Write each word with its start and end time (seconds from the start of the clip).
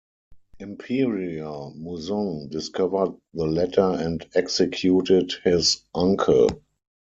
Emperor 0.59 1.69
Muzong 1.77 2.49
discovered 2.49 3.15
the 3.35 3.45
letter 3.45 3.81
and 3.83 4.25
executed 4.33 5.31
his 5.43 5.83
uncle. 5.93 6.47